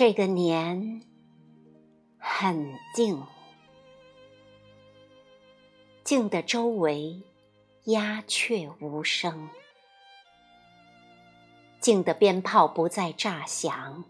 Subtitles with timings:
[0.00, 1.02] 这个年
[2.16, 3.22] 很静，
[6.02, 7.20] 静的周围
[7.84, 9.50] 鸦雀无声，
[11.80, 14.02] 静的鞭炮不再炸响，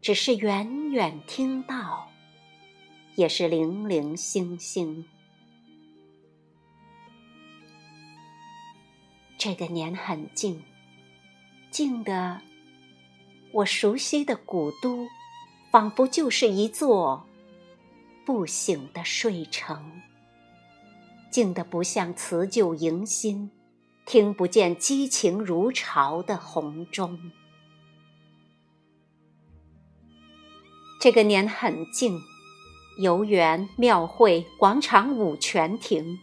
[0.00, 2.08] 只是远远听到，
[3.14, 5.06] 也是零零星星。
[9.36, 10.62] 这个年很静，
[11.70, 12.40] 静的。
[13.54, 15.06] 我熟悉的古都，
[15.70, 17.26] 仿佛就是一座
[18.24, 20.00] 不醒的睡城，
[21.30, 23.50] 静得不像辞旧迎新，
[24.06, 27.30] 听不见激情如潮的红钟。
[30.98, 32.18] 这个年很静，
[32.98, 36.18] 游园、庙会、广场舞全停，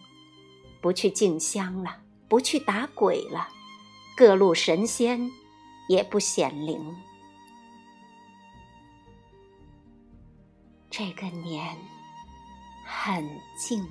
[0.82, 3.50] 不去敬香了，不去打鬼了，
[4.18, 5.30] 各路神仙
[5.90, 6.96] 也不显灵。
[11.00, 11.78] 这个年
[12.86, 13.26] 很
[13.58, 13.88] 静，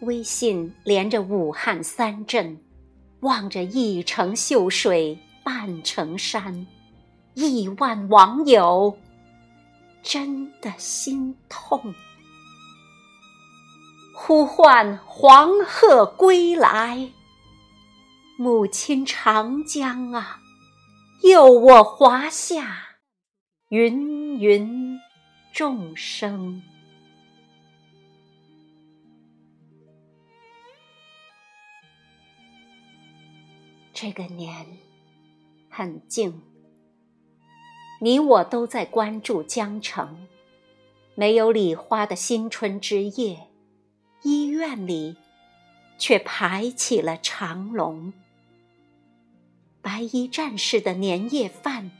[0.00, 2.60] 微信连着武汉三镇，
[3.20, 6.66] 望着一城秀水半城山，
[7.34, 8.98] 亿万网友
[10.02, 11.94] 真的心痛，
[14.16, 17.08] 呼唤黄鹤归来，
[18.36, 20.40] 母亲长江啊，
[21.22, 22.80] 佑我华夏。
[23.70, 24.83] 芸芸
[25.54, 26.60] 众生，
[33.92, 34.66] 这个年
[35.68, 36.42] 很静，
[38.00, 40.26] 你我都在关注江城。
[41.14, 43.46] 没有礼花的新春之夜，
[44.24, 45.14] 医院里
[45.96, 48.12] 却排起了长龙。
[49.80, 51.92] 白衣战士的年夜饭。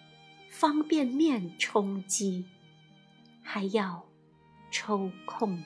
[0.51, 2.47] 方便面充饥，
[3.45, 4.05] 还要
[4.73, 5.63] 抽空。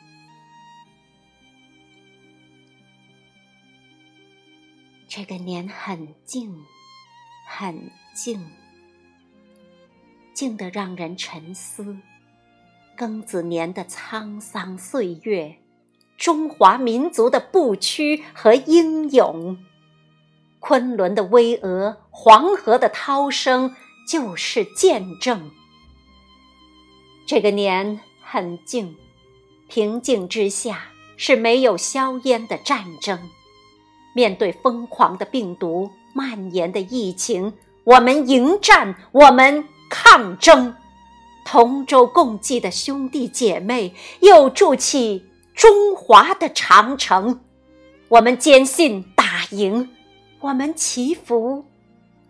[5.09, 6.55] 这个年很静，
[7.47, 8.50] 很静，
[10.34, 11.97] 静得让人沉思。
[12.97, 15.56] 庚子年的沧桑岁月，
[16.19, 19.56] 中华民族的不屈和英勇，
[20.59, 23.75] 昆仑的巍峨，黄河的涛声。
[24.09, 25.50] 就是见证。
[27.28, 28.97] 这个年很静，
[29.69, 30.84] 平静之下
[31.19, 33.28] 是没有硝烟的战争。
[34.15, 37.53] 面对疯狂的病毒蔓延的疫情，
[37.84, 40.75] 我们迎战，我们抗争。
[41.44, 47.41] 同舟共济的兄弟姐妹又筑起中华的长城。
[48.09, 49.91] 我们坚信打赢，
[50.41, 51.66] 我们祈福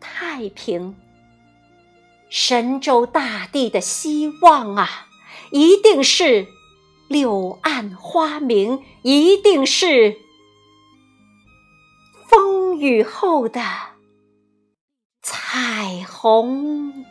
[0.01, 0.97] 太平。
[2.31, 5.09] 神州大地的希望啊，
[5.51, 6.47] 一定是
[7.09, 10.19] 柳暗花明，一定是
[12.29, 13.63] 风雨后的
[15.23, 17.05] 彩虹。